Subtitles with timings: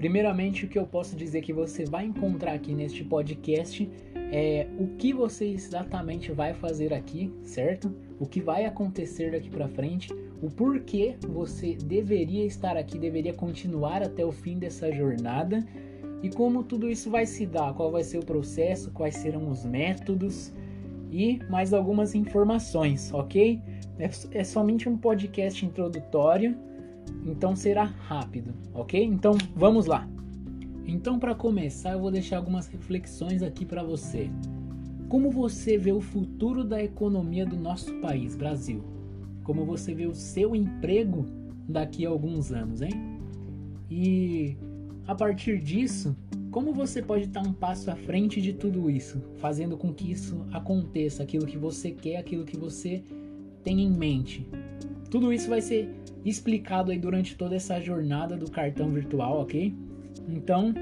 [0.00, 3.86] Primeiramente, o que eu posso dizer que você vai encontrar aqui neste podcast
[4.32, 7.94] é o que você exatamente vai fazer aqui, certo?
[8.18, 14.02] O que vai acontecer daqui para frente, o porquê você deveria estar aqui, deveria continuar
[14.02, 15.62] até o fim dessa jornada
[16.22, 19.66] e como tudo isso vai se dar, qual vai ser o processo, quais serão os
[19.66, 20.50] métodos
[21.12, 23.60] e mais algumas informações, ok?
[23.98, 26.56] É, é somente um podcast introdutório,
[27.24, 29.02] então será rápido, ok?
[29.02, 30.08] Então vamos lá.
[30.86, 34.28] Então, para começar, eu vou deixar algumas reflexões aqui para você.
[35.08, 38.82] Como você vê o futuro da economia do nosso país, Brasil?
[39.44, 41.26] Como você vê o seu emprego
[41.68, 42.92] daqui a alguns anos, hein?
[43.90, 44.56] E
[45.06, 46.16] a partir disso,
[46.50, 50.44] como você pode estar um passo à frente de tudo isso, fazendo com que isso
[50.52, 53.04] aconteça, aquilo que você quer, aquilo que você
[53.62, 54.48] tem em mente?
[55.10, 55.88] Tudo isso vai ser
[56.24, 59.74] explicado aí durante toda essa jornada do cartão virtual, ok?
[60.28, 60.72] Então,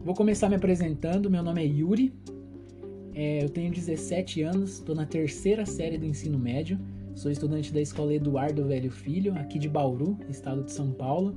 [0.00, 1.28] vou começar me apresentando.
[1.28, 2.12] Meu nome é Yuri,
[3.14, 6.78] é, eu tenho 17 anos, estou na terceira série do ensino médio.
[7.14, 11.36] Sou estudante da escola Eduardo Velho Filho, aqui de Bauru, estado de São Paulo.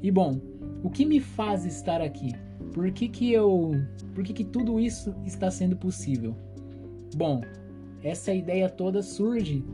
[0.00, 0.40] E bom,
[0.82, 2.32] o que me faz estar aqui?
[2.72, 3.72] Por que, que eu.
[4.14, 6.36] Por que, que tudo isso está sendo possível?
[7.16, 7.40] Bom,
[8.02, 9.64] essa ideia toda surge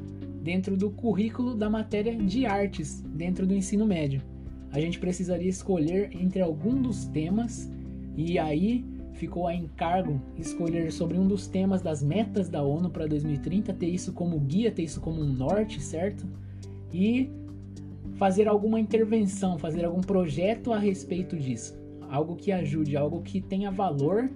[0.43, 4.23] dentro do currículo da matéria de artes, dentro do ensino médio
[4.71, 7.71] a gente precisaria escolher entre algum dos temas
[8.17, 13.07] e aí ficou a encargo escolher sobre um dos temas das metas da ONU para
[13.07, 16.27] 2030, ter isso como guia, ter isso como um norte, certo?
[16.93, 17.31] E
[18.15, 21.77] fazer alguma intervenção, fazer algum projeto a respeito disso.
[22.09, 24.31] Algo que ajude, algo que tenha valor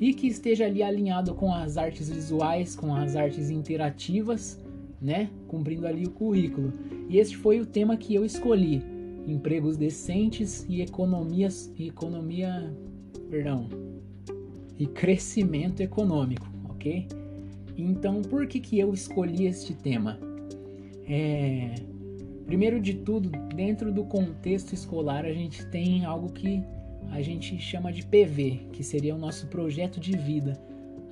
[0.00, 4.60] e que esteja ali alinhado com as artes visuais, com as artes interativas,
[5.00, 5.30] né?
[5.46, 6.72] Cumprindo ali o currículo.
[7.08, 8.82] E este foi o tema que eu escolhi
[9.26, 12.74] empregos decentes e economias e economia,
[13.28, 13.68] perdão,
[14.78, 17.06] e crescimento econômico, ok?
[17.76, 20.18] Então, por que que eu escolhi este tema?
[21.06, 21.74] É,
[22.46, 26.62] primeiro de tudo, dentro do contexto escolar, a gente tem algo que
[27.10, 30.60] a gente chama de PV, que seria o nosso projeto de vida.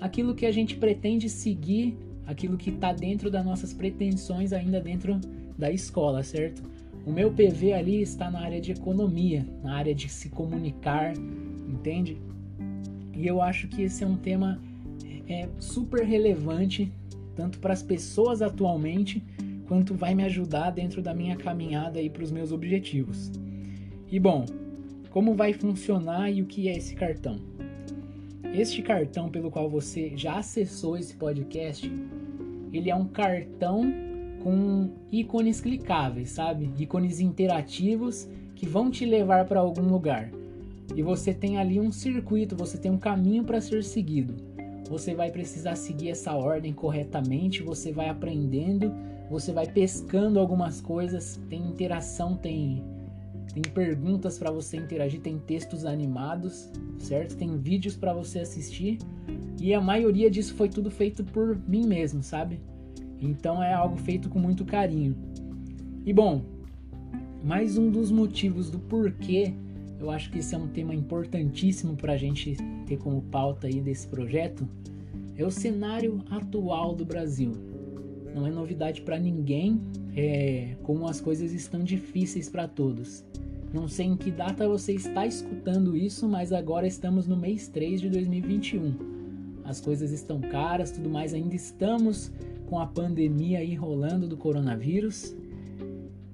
[0.00, 1.96] Aquilo que a gente pretende seguir,
[2.26, 5.20] aquilo que está dentro das nossas pretensões ainda dentro
[5.56, 6.62] da escola, certo?
[7.06, 11.14] O meu PV ali está na área de economia, na área de se comunicar,
[11.68, 12.16] entende?
[13.14, 14.60] E eu acho que esse é um tema
[15.28, 16.92] é, super relevante,
[17.34, 19.22] tanto para as pessoas atualmente,
[19.68, 23.30] quanto vai me ajudar dentro da minha caminhada aí para os meus objetivos.
[24.10, 24.44] E bom,
[25.10, 27.38] como vai funcionar e o que é esse cartão?
[28.52, 31.90] Este cartão pelo qual você já acessou esse podcast,
[32.76, 33.92] ele é um cartão
[34.42, 36.70] com ícones clicáveis, sabe?
[36.78, 40.30] Ícones interativos que vão te levar para algum lugar.
[40.94, 44.34] E você tem ali um circuito, você tem um caminho para ser seguido.
[44.88, 48.92] Você vai precisar seguir essa ordem corretamente, você vai aprendendo,
[49.28, 52.84] você vai pescando algumas coisas, tem interação, tem
[53.52, 57.36] tem perguntas para você interagir, tem textos animados, certo?
[57.36, 58.98] Tem vídeos para você assistir.
[59.60, 62.60] E a maioria disso foi tudo feito por mim mesmo, sabe?
[63.20, 65.16] Então é algo feito com muito carinho.
[66.04, 66.42] E bom,
[67.42, 69.54] mais um dos motivos do porquê
[69.98, 72.56] eu acho que esse é um tema importantíssimo para a gente
[72.86, 74.68] ter como pauta aí desse projeto
[75.36, 77.52] é o cenário atual do Brasil.
[78.34, 79.80] Não é novidade para ninguém
[80.14, 83.24] é, como as coisas estão difíceis para todos.
[83.72, 88.00] Não sei em que data você está escutando isso, mas agora estamos no mês 3
[88.00, 89.15] de 2021.
[89.66, 92.32] As coisas estão caras, tudo mais, ainda estamos
[92.66, 95.34] com a pandemia aí rolando do coronavírus.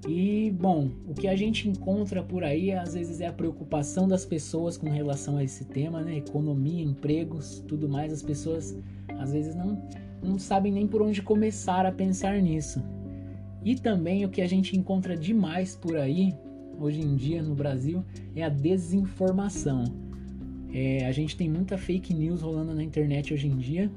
[0.07, 4.25] E bom, o que a gente encontra por aí às vezes é a preocupação das
[4.25, 6.17] pessoas com relação a esse tema, né?
[6.17, 8.11] Economia, empregos, tudo mais.
[8.11, 8.75] As pessoas
[9.17, 9.81] às vezes não,
[10.21, 12.83] não sabem nem por onde começar a pensar nisso.
[13.63, 16.35] E também o que a gente encontra demais por aí,
[16.77, 18.03] hoje em dia no Brasil,
[18.35, 20.02] é a desinformação.
[20.73, 23.91] É, a gente tem muita fake news rolando na internet hoje em dia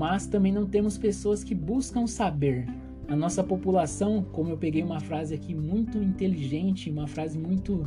[0.00, 2.66] mas também não temos pessoas que buscam saber.
[3.08, 7.86] A nossa população, como eu peguei uma frase aqui muito inteligente, uma frase muito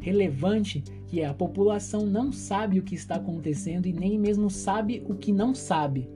[0.00, 5.02] relevante, que é a população não sabe o que está acontecendo e nem mesmo sabe
[5.06, 6.08] o que não sabe.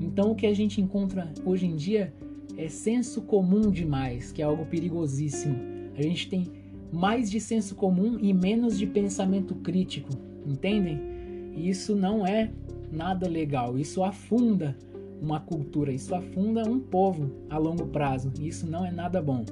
[0.00, 2.12] Então o que a gente encontra hoje em dia
[2.56, 5.56] é senso comum demais, que é algo perigosíssimo.
[5.96, 6.50] A gente tem
[6.94, 10.10] mais de senso comum e menos de pensamento crítico,
[10.46, 11.00] entendem?
[11.56, 12.50] E isso não é
[12.90, 13.76] nada legal.
[13.76, 14.76] Isso afunda
[15.20, 18.32] uma cultura, isso afunda um povo a longo prazo.
[18.40, 19.44] Isso não é nada bom.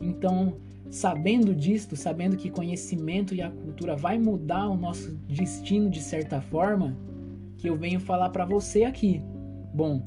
[0.00, 0.54] Então,
[0.88, 6.40] sabendo disto, sabendo que conhecimento e a cultura vai mudar o nosso destino de certa
[6.40, 6.96] forma,
[7.58, 9.20] que eu venho falar para você aqui.
[9.74, 10.02] Bom,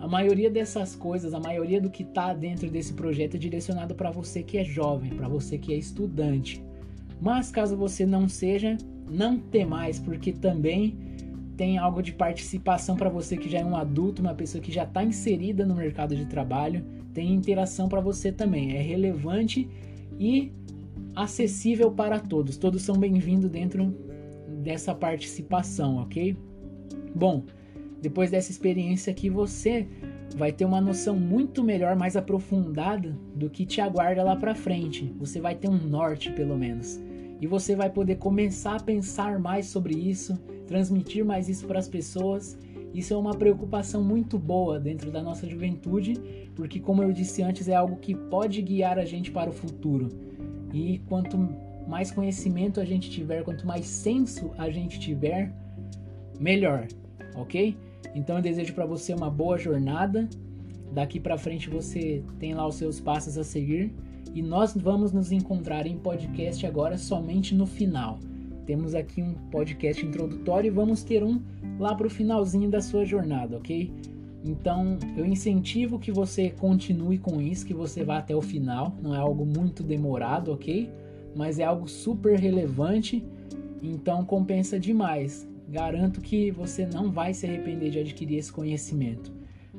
[0.00, 4.10] a maioria dessas coisas, a maioria do que está dentro desse projeto é direcionado para
[4.10, 6.62] você que é jovem, para você que é estudante.
[7.20, 8.76] Mas caso você não seja,
[9.10, 10.96] não tem mais, porque também
[11.56, 14.84] tem algo de participação para você que já é um adulto, uma pessoa que já
[14.84, 16.84] está inserida no mercado de trabalho.
[17.12, 18.76] Tem interação para você também.
[18.76, 19.68] É relevante
[20.20, 20.52] e
[21.16, 22.56] acessível para todos.
[22.56, 23.92] Todos são bem-vindos dentro
[24.62, 26.36] dessa participação, ok?
[27.12, 27.42] Bom,
[28.00, 29.86] depois dessa experiência aqui, você
[30.36, 35.12] vai ter uma noção muito melhor, mais aprofundada do que te aguarda lá para frente.
[35.18, 37.00] Você vai ter um norte, pelo menos.
[37.40, 40.36] E você vai poder começar a pensar mais sobre isso,
[40.66, 42.58] transmitir mais isso para as pessoas.
[42.94, 46.14] Isso é uma preocupação muito boa dentro da nossa juventude,
[46.54, 50.08] porque, como eu disse antes, é algo que pode guiar a gente para o futuro.
[50.72, 51.36] E quanto
[51.86, 55.52] mais conhecimento a gente tiver, quanto mais senso a gente tiver,
[56.38, 56.86] melhor,
[57.34, 57.76] ok?
[58.18, 60.28] Então eu desejo para você uma boa jornada.
[60.92, 63.94] Daqui para frente você tem lá os seus passos a seguir
[64.34, 68.18] e nós vamos nos encontrar em podcast agora somente no final.
[68.66, 71.40] Temos aqui um podcast introdutório e vamos ter um
[71.78, 73.92] lá para o finalzinho da sua jornada, ok?
[74.44, 78.96] Então eu incentivo que você continue com isso, que você vá até o final.
[79.00, 80.90] Não é algo muito demorado, ok?
[81.36, 83.24] Mas é algo super relevante,
[83.80, 85.46] então compensa demais.
[85.68, 89.30] Garanto que você não vai se arrepender de adquirir esse conhecimento.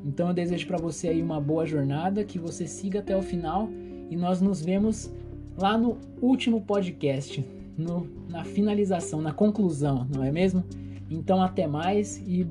[0.06, 3.68] Então eu desejo para você aí uma boa jornada, que você siga até o final
[4.10, 5.12] e nós nos vemos
[5.58, 7.44] lá no último podcast,
[7.78, 10.64] no, na finalização, na conclusão, não é mesmo?
[11.10, 12.46] Então até mais e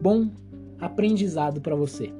[0.00, 0.30] bom
[0.80, 2.12] aprendizado para você.